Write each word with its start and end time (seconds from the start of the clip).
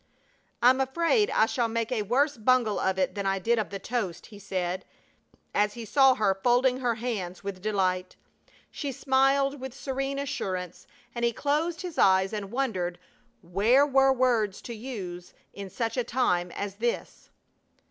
"I'm 0.63 0.81
afraid 0.81 1.29
I 1.29 1.45
shall 1.45 1.67
make 1.67 1.91
a 1.91 2.01
worse 2.01 2.35
bungle 2.35 2.79
of 2.79 2.97
it 2.97 3.13
than 3.13 3.27
I 3.27 3.37
did 3.37 3.59
of 3.59 3.69
the 3.69 3.77
toast," 3.77 4.25
he 4.25 4.39
said, 4.39 4.83
as 5.53 5.75
he 5.75 5.85
saw 5.85 6.15
her 6.15 6.33
folding 6.43 6.79
her 6.79 6.95
hands 6.95 7.43
with 7.43 7.61
delight. 7.61 8.15
She 8.71 8.91
smiled 8.91 9.59
with 9.61 9.75
serene 9.75 10.17
assurance, 10.17 10.87
and 11.13 11.23
he 11.23 11.31
closed 11.31 11.81
his 11.83 11.99
eyes 11.99 12.33
and 12.33 12.51
wondered 12.51 12.97
where 13.43 13.85
were 13.85 14.11
words 14.11 14.59
to 14.63 14.73
use 14.73 15.35
in 15.53 15.69
such 15.69 15.97
a 15.97 16.03
time 16.03 16.51
as 16.53 16.77
this. 16.77 17.29